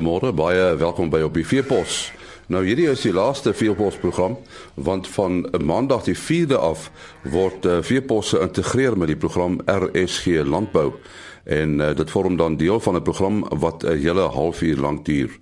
[0.00, 2.06] Goeiemôre, baie welkom by op die Veepos.
[2.48, 4.38] Nou hierdie is die laaste Veepos program
[4.80, 6.86] want van Maandag die 4de af
[7.28, 10.94] word uh, Veepos geïntegreer met die program RSG Landbou
[11.44, 15.36] en uh, dit vorm dan deel van 'n program wat 'n hele halfuur lank duur.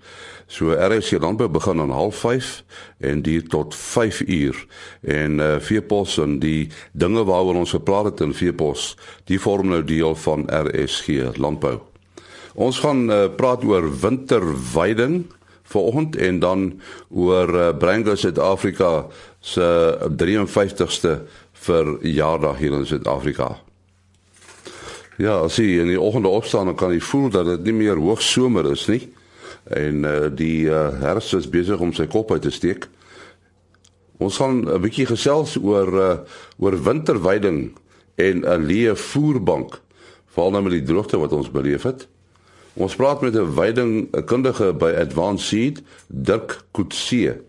[0.47, 2.65] So RSG Landbou begin aan 05:30
[2.99, 4.67] en duur tot 5 uur
[5.03, 9.85] en uh, Veepos en die dinge waaroor ons gepraat het in Veepos, die vorm nou
[9.85, 11.88] deel van RSG Landbou.
[12.59, 15.29] Ons gaan uh, praat oor winterweiding
[15.71, 16.65] vanoggend en dan
[17.09, 19.07] oor uh, Brango Suid-Afrika
[19.41, 19.69] se
[20.23, 21.13] 53ste
[21.53, 23.53] verjaardag hier in Suid-Afrika.
[25.19, 28.03] Ja, as jy in die oggende opstaan, dan kan jy voel dat dit nie meer
[28.03, 29.05] hoogsomer is nie.
[29.71, 32.91] En uh, die uh, herfs is besig om sy kop uit te steek.
[34.19, 36.13] Ons gaan 'n bietjie gesels oor uh,
[36.59, 37.79] oor winterweiding
[38.19, 39.79] en 'n leë voerbank,
[40.35, 42.09] veral nou met die droogte wat ons beleef het.
[42.79, 47.41] Ons praat met 'n weidingkundige by Advanced Seed, Dirk Kutse.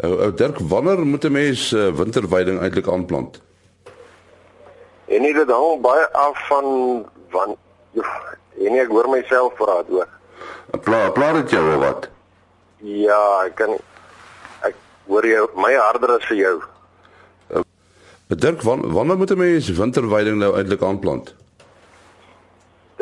[0.00, 3.42] Ou Dirk, wanneer moet 'n mens uh, winterweiding eintlik aanplant?
[5.04, 6.64] En nie dit hang baie af van
[7.28, 7.56] van
[8.64, 10.08] en ek hoor myself praat ook.
[10.80, 12.08] Pla plaat dit jou wat?
[12.76, 13.76] Ja, ek kan
[14.60, 14.74] ek
[15.06, 16.62] hoor jou my harder is vir jou.
[17.52, 17.62] Uh,
[18.26, 21.34] Dirk, wanneer moet 'n mens winterweiding nou eintlik aanplant?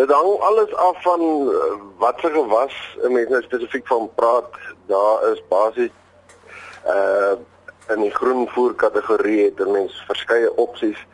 [0.03, 4.51] Dit hang alles af van uh, wat se gewas 'n mens nou spesifiek van praat.
[4.87, 5.95] Daar is basies
[6.87, 7.35] uh
[7.89, 11.07] in die groenvoer kategorie het 'n mens verskeie opsies.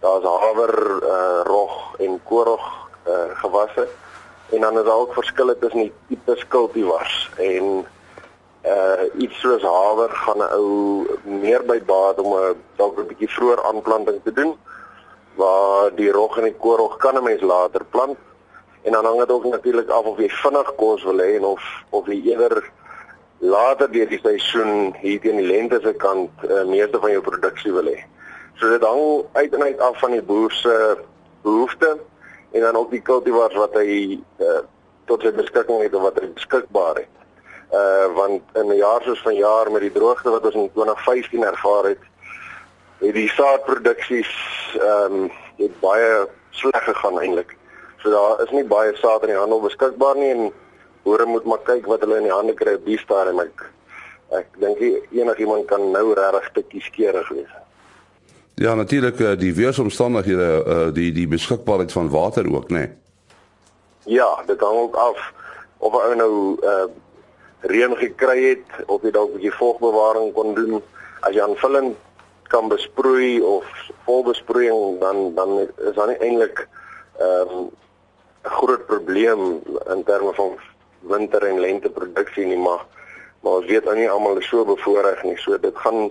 [0.00, 3.88] Daar's haver, uh rog en korrog uh gewasse.
[4.50, 7.86] En dan is daar ook verskille tussen die tipe kultivars en
[8.64, 13.30] uh iets soos haver gaan 'n ou meer by baat om 'n dalk 'n bietjie
[13.30, 14.58] vroeër aanplanting te doen
[15.36, 18.18] waar die rog en die korrog kan 'n mens later plant
[18.82, 21.62] en dan hang dit ook natuurlik af of jy vinnig kos wil hê en of
[21.90, 22.70] of jy eerder
[23.38, 27.72] later deur die seisoen hier teen die lente se kant uh, meeste van jou produksie
[27.72, 27.98] wil hê.
[28.56, 30.96] So dit hang uit en uit af van die boer se
[31.42, 31.98] behoeftes
[32.52, 34.62] en dan ook die kultivars wat hy uh,
[35.06, 37.12] tot sy beskikking het of wat hy beskikbaar het.
[37.74, 41.84] Uh want in 'n jaar soos vanjaar met die droogte wat ons in 2015 ervaar
[41.84, 42.02] het,
[43.00, 44.32] het die saadproduksies
[44.80, 47.56] ehm um, het baie sleg gegaan eintlik.
[48.02, 50.50] So daar is nie baie saad in die handel beskikbaar nie en
[51.02, 53.40] boere moet maar kyk wat hulle in die hande kry op die stadium.
[53.40, 53.64] Ek
[54.36, 54.82] ek dink
[55.14, 57.56] enigiemand kan nou regtig te kieskeurig wees.
[58.56, 62.86] Ja, natuurlik eh, die weeromstandighede eh, die die beskikbaarheid van water ook, né?
[62.86, 62.90] Nee.
[64.06, 65.32] Ja, dit hang ook af
[65.78, 66.32] of ou nou
[66.62, 66.86] uh
[67.66, 70.82] reën gekry het of jy dalk 'n bietjie vogbewaring kon doen.
[71.20, 71.96] As jy aanvullend
[72.46, 73.64] kan besproei of
[74.04, 76.68] volbesproeiing dan dan is daar nie eintlik
[77.18, 77.70] ehm um,
[78.46, 79.62] 'n groot probleem
[79.94, 80.58] in terme van
[81.00, 82.84] winter en lente produksie nie maar
[83.40, 85.36] maar ons weet nou nie almal is so bevoorreg nie.
[85.38, 86.10] So dit gaan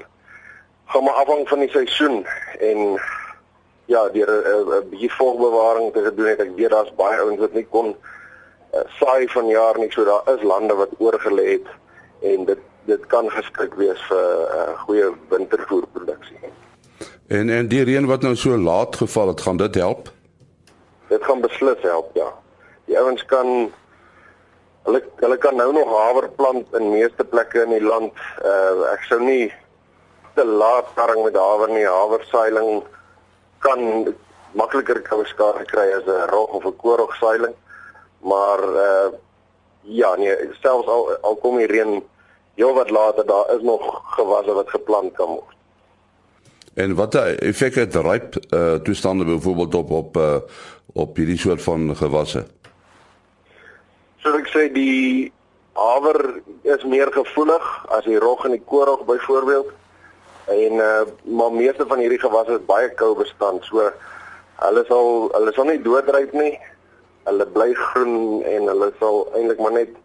[0.85, 2.25] gaan maar afhang van die seisoen
[2.59, 2.99] en
[3.85, 6.39] ja deur 'n bietjie volbewaring te doen het.
[6.39, 7.95] Ek weet daar's baie ouens wat nie kon
[8.73, 11.67] uh, saai van jaar nie so daar is lande wat oorgelê het
[12.21, 16.39] en dit dit kan geskik wees vir 'n uh, eh, goeie wintervoerproduksie.
[17.27, 20.09] En en die reën wat nou so laat geval het, gaan dit help?
[21.07, 22.33] Dit gaan beslis help, ja.
[22.85, 23.71] Die ouens kan
[24.85, 28.13] hulle hulle kan nou nog haver plant in meeste plekke in die land.
[28.43, 29.53] Uh ek sou nie
[30.35, 31.85] te laat karring met haver nie.
[31.85, 32.83] Haverseiling
[33.59, 34.13] kan
[34.53, 37.55] makliker koue skade kry as 'n rog of 'n korrog seiling.
[38.19, 39.09] Maar uh
[39.81, 42.03] ja, nee, selfs al al kom die reën
[42.55, 45.55] heel wat later daar is nog gewasse wat geplant kan word.
[46.73, 50.35] En wat effek het ryp uh, toestande byvoorbeeld op op uh,
[50.93, 52.45] op hierdie soort van gewasse?
[54.23, 55.31] So ek sê die
[55.75, 56.19] haver
[56.63, 57.65] is meer gevoelig
[57.95, 59.71] as die rog en die korrog byvoorbeeld.
[60.51, 63.63] En uh, maar meeste van hierdie gewasse is baie kou bestand.
[63.71, 63.89] So
[64.63, 66.55] hulle sal hulle sal nie doodryp nie.
[67.27, 69.95] Hulle bly groen en hulle sal eintlik maar net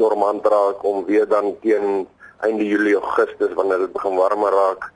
[0.00, 2.06] dormant raak om weer dan teen
[2.46, 4.88] einde Julie Augustus wanneer dit begin warmer raak,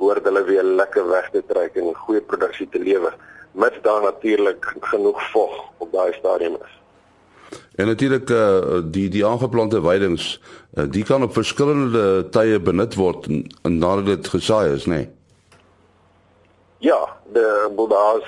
[0.00, 3.14] hoor hulle weer lekker weg te trek en goeie produksie te lewer,
[3.52, 5.54] mits daar natuurlik genoeg vog
[5.84, 6.72] op daai stadium is.
[7.76, 10.40] En natuurlik uh, die die aangeplante weidings,
[10.74, 13.28] uh, die kan op verskillende tye benut word
[13.62, 15.04] nadat dit gesaai is, nê?
[15.04, 15.12] Nee?
[16.84, 16.98] Ja,
[17.32, 18.24] die bodaas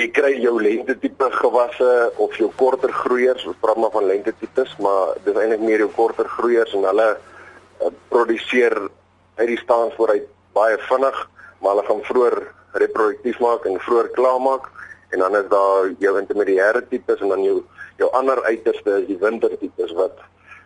[0.00, 4.32] jy kry jou lente tipe gewasse of jou korter groeiers, ons praat maar van lente
[4.40, 8.78] tipes, maar dis eintlik meer jou korter groeiers en hulle uh, produseer
[9.36, 11.18] uit die staansvooruit baie vinnig,
[11.60, 12.38] maar hulle gaan vroeër
[12.82, 14.70] reproduktief maak en vroeër klaar maak
[15.12, 17.58] en dan is daar jou intermediêre tipes en dan jou
[18.00, 20.22] jou ander uiterste is die wintertipes wat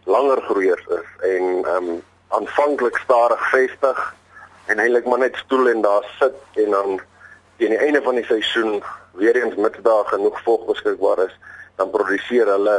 [0.06, 1.96] langer groeiers is en ehm um,
[2.36, 3.98] aanvanklik stadig vestig
[4.66, 7.00] en eintlik maar net stoel en daar sit en dan
[7.58, 8.82] teen die einde van die seisoen
[9.16, 11.34] weer eens middag genoeg vog beskikbaar is,
[11.76, 12.76] dan produseer hulle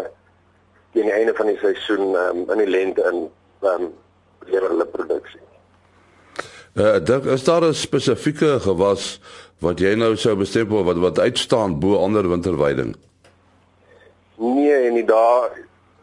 [0.94, 3.28] teen die einde van die seisoen um, in die lente in
[3.62, 3.94] ehm um,
[4.48, 5.42] lewer hulle produksie.
[6.78, 9.19] Uh, dink is daar 'n spesifieke gewas
[9.60, 12.95] wat jy nou sou bestempel wat wat uitstaan bo ander winterweiding?
[14.38, 15.50] Nee, en daar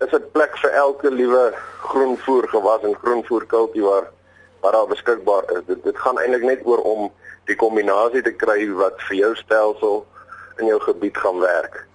[0.00, 4.10] is 'n plek vir elke liewe groenvoer gewas en groenvoer kultivar
[4.60, 5.62] wat daar beskikbaar is.
[5.66, 7.12] Dit dit gaan eintlik net oor om
[7.44, 10.06] die kombinasie te kry wat vir jou stelsel
[10.58, 11.86] in jou gebied gaan werk.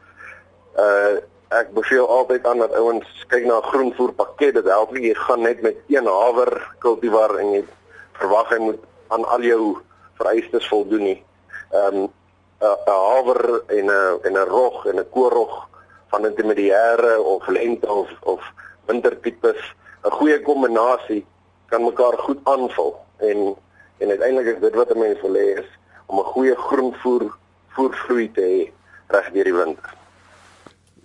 [0.78, 1.18] Uh
[1.50, 4.54] ek beveel altyd aan dat ouens kyk na 'n groenvoer pakket.
[4.54, 7.64] Dit help nie jy gaan net met een haver kultivar en jy
[8.14, 9.78] verwag hy moet aan al jou
[10.14, 11.24] vereistes voldoen nie.
[11.72, 12.10] Ehm um,
[12.62, 15.68] 'n haver en 'n en 'n rog en 'n koorrog
[16.12, 18.42] van intermediêre of lente of of
[18.86, 19.62] wintertipes
[20.04, 21.26] 'n goeie kombinasie
[21.70, 23.56] kan mekaar goed aanvul en
[23.98, 25.70] en uiteindelik is dit wat 'n mens wil hê is
[26.06, 27.26] om 'n goeie groenvoer
[27.76, 28.60] voervloei te hê
[29.08, 29.96] reg deur die winter.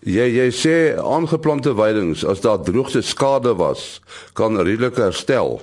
[0.05, 4.01] Jy jy sê aangeplante weidings as daar droogte skade was
[4.37, 5.63] kan redelik herstel.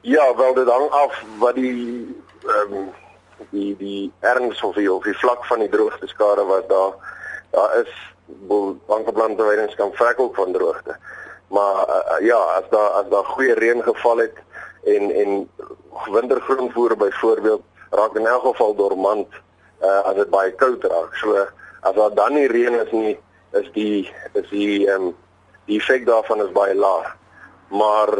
[0.00, 2.08] Ja, wel dit hang af wat die
[2.44, 2.90] ehm um,
[3.50, 6.92] die die erns of die of die vlak van die droogte skade was daar
[7.50, 7.92] daar is
[8.88, 10.96] aangeplante weidings kan vrek ook van droogte.
[11.48, 14.36] Maar uh, ja, as daar as daar goeie reën geval het
[14.84, 15.50] en en
[16.12, 19.28] wintergroenvoer byvoorbeeld raak in elk geval dormant
[19.82, 21.16] uh, as dit baie koud raak.
[21.20, 21.46] So
[21.80, 23.16] as daar dan nie reën is nie,
[23.58, 25.16] is die is die ehm um,
[25.66, 27.16] die effek daarvan is baie laag.
[27.70, 28.10] Maar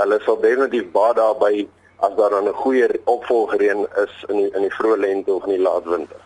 [0.00, 1.68] hulle sal definitief baie daarby
[2.02, 5.56] as daar dan 'n goeie opvolgreën is in die, in die vroeë lente of in
[5.56, 6.20] die laat winter.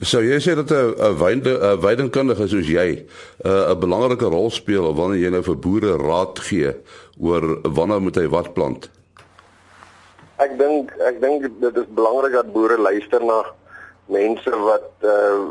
[0.00, 3.06] So jy sê dat 'n wyde 'n weidingkundige soos jy
[3.44, 6.72] 'n belangrike rol speel wanneer jy nou vir boere raad gee
[7.18, 8.90] oor wanneer moet hy wat plant?
[10.38, 13.42] Ek dink ek dink dit is belangrik dat boere luister na
[14.06, 15.50] mense wat uh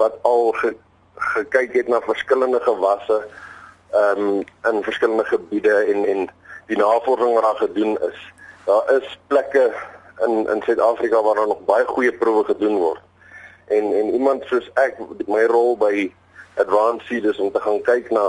[0.00, 0.72] wat al ge,
[1.34, 3.18] gekyk het na verskillende gewasse
[4.02, 6.28] um in verskillende gebiede en en
[6.70, 8.20] die navorsing wat daar gedoen is.
[8.64, 9.72] Daar is plekke
[10.26, 13.02] in in Suid-Afrika waar daar nog baie goeie proewe gedoen word
[13.70, 14.98] en en iemand soos ek
[15.30, 16.10] my rol by
[16.58, 18.26] Advanced Seed is om te gaan kyk na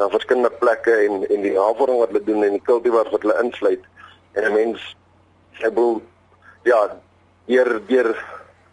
[0.00, 3.38] na verskillende plekke en en die navorsing wat hulle doen en die kultivars wat hulle
[3.44, 3.84] insluit
[4.32, 4.96] en 'n mens
[5.60, 6.02] ek bedoel
[6.62, 6.80] ja
[7.46, 8.10] deur deur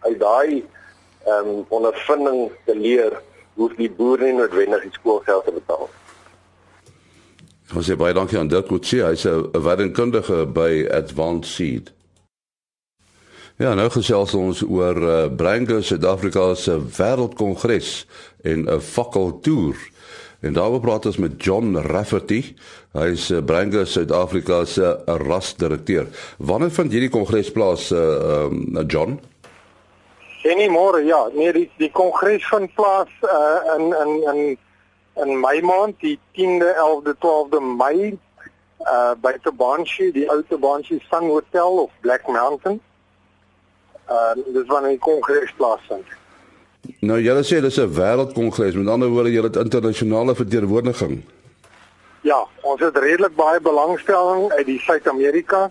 [0.00, 0.64] uit daai
[1.26, 3.20] ehm um, ondervinding te leer
[3.54, 5.88] hoe die boere nie noodwendig die skoolgeld te betaal.
[7.76, 11.92] Ons sê baie dankie aan Dirk Kutsie, hy's 'n waardkundige by Advanced Seed.
[13.60, 18.06] Ja, nou gesels ons oor uh, Brango Suid-Afrika se wêreldkongres
[18.42, 19.76] en 'n fakkeltoer.
[20.40, 22.40] En daaroor praat ons met John Rafferty.
[22.96, 26.08] Hy is uh, Brango Suid-Afrika se rasdirekteur.
[26.38, 29.18] Wanneer vind hierdie kongres plaas, uh, um, John?
[30.48, 31.26] Enie môre, ja.
[31.36, 34.40] Nee, die die kongres vind plaas uh, in in in
[35.20, 38.16] in Mei maand, die 10de, 11de, 12de Mei
[38.88, 42.80] uh by Tabanshi, die ou Tabanshi Sun Hotel of Black Mountain.
[44.08, 46.08] Uh dis wanneer die kongres plaasvind.
[47.00, 51.22] Nou julle sê dis 'n wêreldkongres, met ander woorde julle het internasionale verteenwoordiging.
[52.20, 55.70] Ja, ons het redelik baie belangstelling uit die Suid-Amerika.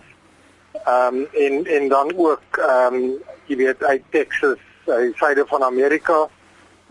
[0.72, 3.12] Ehm um, en en dan ook ehm um,
[3.46, 6.28] jy weet uit Texas, uit suide van Amerika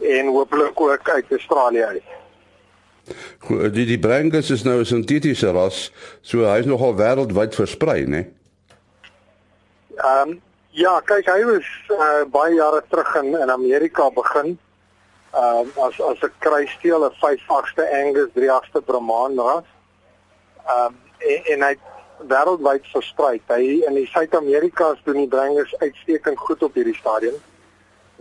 [0.02, 2.04] en hopelik ook uit Australië uit.
[3.40, 8.28] Goed, die die Brangus is nou 'n sintetiese ras, so hy's nogal wêreldwyd versprei, né?
[9.96, 10.42] Ehm um,
[10.80, 14.54] Ja, kyk, hy was uh, baie jare terug in in Amerika begin.
[15.36, 19.68] Ehm uh, as as 'n kruisteel, 'n 5-agste Angus, 3-agste Brahman ras.
[20.76, 21.74] Ehm uh, en, en hy
[22.32, 23.42] wêreldwyd versprei.
[23.52, 27.36] Hy in die Suid-Amerika's doen die brengers uitstekend goed op hierdie stadium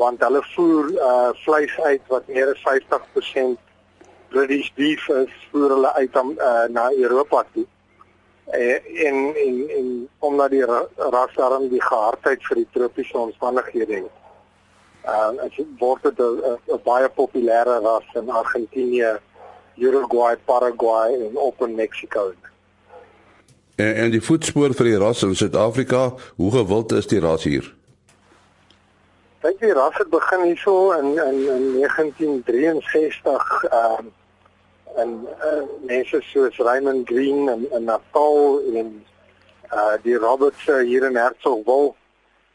[0.03, 3.59] want hulle voer uh vleis uit wat meer as 50%
[4.35, 7.67] British beef is, voer hulle uit om uh, na Europa toe.
[8.49, 10.65] Eh, en en en omdat die
[10.97, 14.15] rasarm die gehardheid vir die tropiese omstandighede het.
[15.05, 19.19] Uh dit word dit 'n baie populêre ras in Argentinië,
[19.77, 22.33] Uruguay, Paraguay en op in Mexico.
[23.77, 27.75] En, en die voetspoor vir die ras in Suid-Afrika, hoe gewild is die ras hier?
[29.41, 34.17] Kyk, die ras het begin hierso in in in 1963 ehm uh,
[34.99, 35.15] en
[35.45, 38.91] uh, mense soos Raymond Green in in Natal en
[39.73, 41.95] uh die Roberts hier in Hertsgwil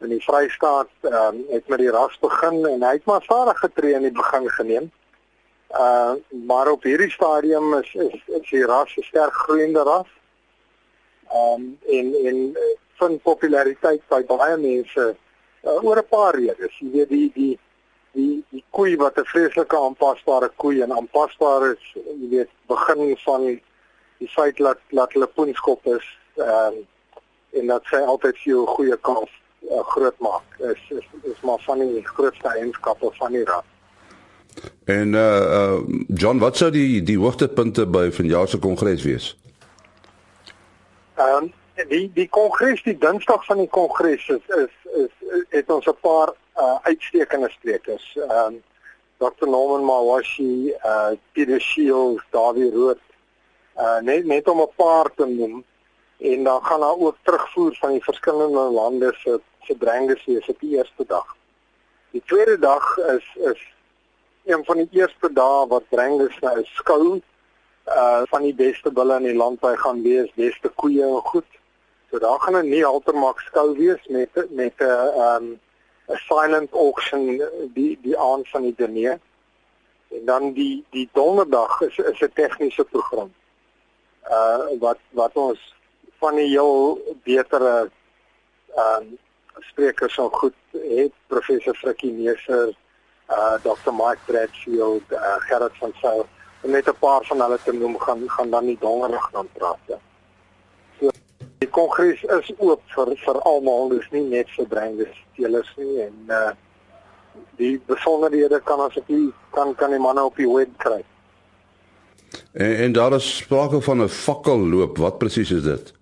[0.03, 3.59] in die Vrystaat ehm um, het met die ras begin en hy het maar stadig
[3.59, 4.91] getree in die begin geneem.
[5.71, 6.13] Uh
[6.47, 10.09] maar op hierdie stadium is is, is die ras 'n sterk groeiende ras.
[11.31, 12.57] Ehm um, en en
[12.99, 15.15] vind populariteit by baie mense
[15.63, 16.79] uh, oor 'n paar redes.
[16.79, 17.59] Jy weet die die
[18.13, 23.45] die die koei wat 'n vreeslike aanpasbare koei en aanpasbaar is, jy weet, begin van
[24.17, 26.05] die feit dat dat hulle poenskop is
[26.37, 26.87] ehm um,
[27.53, 29.29] en dat sy altyd vir jou 'n goeie kans
[29.69, 30.45] uh, groot maak.
[30.57, 33.69] Is, is is maar van die grootste eienskappe van die ras.
[34.85, 39.37] En uh uh John, wat sou die die hoogtepunte by vanjaar se kongres wees?
[41.15, 41.53] Ehm um,
[41.89, 46.33] die die kongres die dinsdag van die kongres is is is het ons 'n paar
[46.57, 48.15] uh, uitstekende sprekers.
[48.15, 48.63] Ehm um,
[49.23, 49.47] Dr.
[49.47, 52.99] Norman Mawashi, uh Peter Shields, Dawie Rood.
[53.77, 55.63] Uh net net om 'n paar te noem
[56.17, 60.59] en dan gaan daar ook terugvoer van die verskillende lande se se dranges wees op
[60.59, 61.35] die eerste dag.
[62.11, 63.73] Die tweede dag is is
[64.45, 67.21] een van die eerste dae wat dranges nou skou
[67.87, 71.49] uh van die beste bulle in die land by gaan wees, beste koeie en goed.
[72.11, 75.59] So daar gaan 'n nie altermak skou wees met met 'n uh, um
[76.07, 77.41] 'n silent auction
[77.73, 79.19] die die aand van die diner.
[80.09, 83.33] En dan die die donderdag is is 'n tegniese program.
[84.29, 85.75] Uh wat wat ons
[86.19, 87.89] van die heel betere
[88.75, 89.17] um
[89.59, 92.75] sprekers so goed het professor Frikkie Neser,
[93.29, 96.25] uh Dr Mike Bradfield, uh Gerard van Sail
[96.61, 99.77] en net 'n paar van hulle te noem gaan gaan dan nie donderdag dan praat
[99.87, 100.12] nie.
[101.63, 106.51] Die kongres is oop vir vir almal, dis nie net vir breinbestuurders nie en uh
[107.57, 110.99] die besonderhede kan ons op die kan kan die manne op die web kry.
[112.51, 114.97] En, en daar is sprake van 'n fakkelloop.
[114.97, 115.93] Wat presies is dit?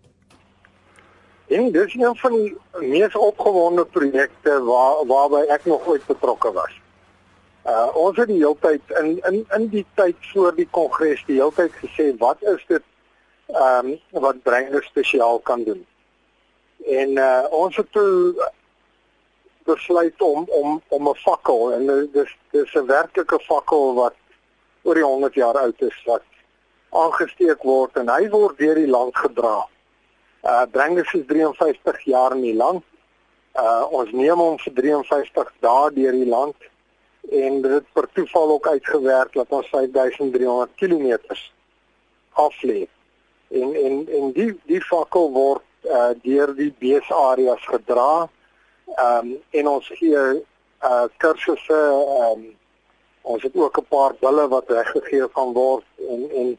[1.48, 6.74] En dis een van die mees opgewonde projekte waar waarby ek nog ooit betrokke was.
[7.66, 11.38] Uh ons het die hele tyd in in in die tyd voor die kongres die
[11.38, 12.84] hele tyd gesê wat is dit
[13.52, 15.86] ehm um, wat breine spesiaal kan doen.
[16.86, 18.52] En uh ons het toe
[19.64, 24.16] besluit om om om 'n fakkel en dis dis 'n werklike fakkel wat
[24.84, 26.24] oor die 100 jaar oud is wat
[26.90, 29.68] aangesteek word en hy word deur die land gedra.
[30.44, 32.84] Uh breine is 53 jaar in die land.
[33.56, 36.56] Uh ons neem hom vir 53 dae deur die land
[37.30, 41.18] en dit per toeval ook uitgewerk dat ons 5300 km
[42.34, 42.88] aflê.
[43.52, 48.30] En en en die die fakkel word uh, deur die beesareas gedra.
[48.96, 50.26] Ehm um, en ons gee
[50.82, 52.50] uh kursusse ehm um,
[53.22, 56.58] ons het ook 'n paar bulle wat weggegee kan word en en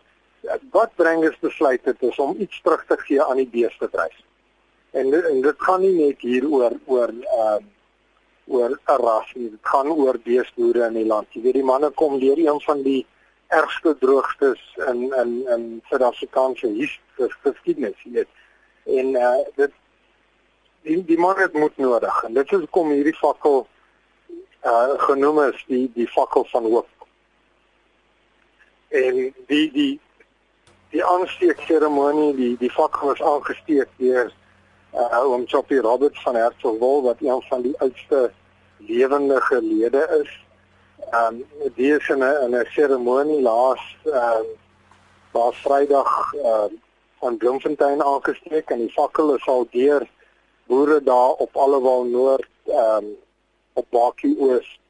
[0.71, 4.19] wat bring ons besluit het is om iets terug te gee aan die beestebedryf.
[4.91, 7.71] En en dit gaan nie net hier oor oor ehm um,
[8.47, 9.51] oor 'n ras nie.
[9.51, 11.27] Dit gaan oor beesboere in die land.
[11.31, 13.07] Jy weet die manne kom deur een van die
[13.53, 18.29] ergste droogtes in in in Suid-Afrikaanse geskiedenis, weet.
[18.85, 19.73] En uh dit
[20.83, 23.67] die die het moed nodig en dit is kom hierdie fakkel
[24.65, 26.89] uh genoem is die die fakkel van hoop.
[28.89, 30.01] En die die
[30.91, 34.33] die aansteek seremonie, die die fakkel is aangesteek deur
[34.93, 38.33] uh oom Choppy Roberts van Hertsgwil wat een van die oudste
[38.77, 40.42] lewende gelede is.
[41.13, 44.47] Ehm um, die is in 'n in 'n seremonie laas ehm um,
[45.33, 46.79] laas Vrydag ehm uh,
[47.21, 50.07] van Bloemfontein aangesteek en die fakkel is al deur
[50.67, 53.11] boere daar op Allewal Noord ehm um,
[53.73, 54.81] op Bakkie Oos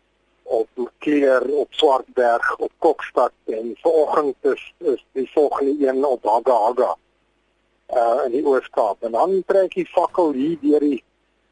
[0.43, 6.57] op Kleer op Swartberg op Kokstad en vanoggend is is die volgende een op Haga
[6.67, 6.97] Haga
[7.93, 9.03] uh in die Oos-Kaap.
[9.03, 11.03] En dan trek die fakkel hier deur die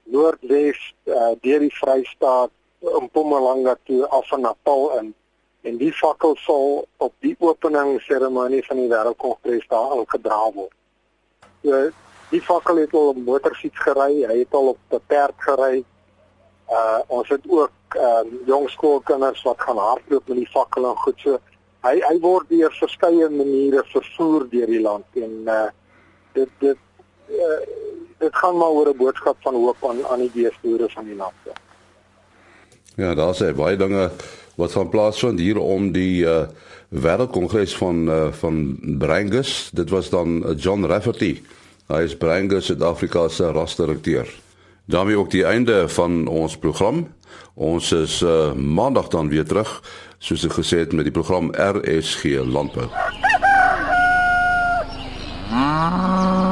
[0.03, 5.15] Noordwes uh deur die Vrystaat Mpumalanga toe af van Natal in
[5.63, 10.73] en die fakkel sal op die opening seremonie van die wêreldkongres daar aangedra word.
[11.65, 11.91] So
[12.31, 15.85] die fakkel het al op motorfiets gery, hy het al op 'n perd gery.
[16.71, 21.19] Uh ons het ook uh jong skoolkinders wat gaan hardloop met die fakkel en goed
[21.21, 21.39] so.
[21.83, 25.69] Hy hy word deur verskeie maniere vervoer deur die land en uh
[26.33, 26.79] dit dit
[27.29, 27.61] uh,
[28.19, 31.35] dit gaan maar oor 'n boodskap van hoop aan aan die beesboere van die land.
[31.45, 31.53] Ja,
[33.01, 34.11] Ja, daar sê baie dinge
[34.61, 36.43] wat van plaasvind hier om die uh,
[36.93, 39.71] wêreldkongres van uh, van Brangus.
[39.73, 41.39] Dit was dan eh, John Rafferty.
[41.89, 44.29] Hy is Brangus Suid-Afrika se rasdirekteur.
[44.91, 47.07] daarmee ook die einde van ons program.
[47.55, 49.83] Ons is uh, maandag dan weer terug
[50.19, 52.89] soos ek gesê het met die program RSG Landbou.
[55.51, 56.50] Ah.